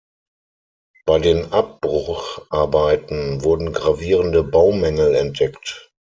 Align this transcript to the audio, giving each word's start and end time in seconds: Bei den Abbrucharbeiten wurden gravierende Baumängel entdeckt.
Bei 1.05 1.19
den 1.19 1.53
Abbrucharbeiten 1.53 3.43
wurden 3.43 3.71
gravierende 3.71 4.41
Baumängel 4.41 5.13
entdeckt. 5.13 5.91